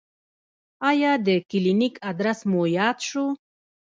[0.89, 3.25] ایا د کلینیک ادرس مو یاد شو؟